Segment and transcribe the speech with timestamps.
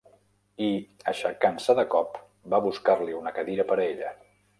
[0.67, 0.69] I,
[1.11, 2.17] aixecant-se de cop,
[2.55, 4.11] va buscar-li una cadira per a ella.